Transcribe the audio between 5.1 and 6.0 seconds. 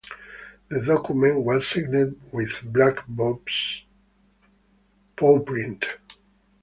pawprint.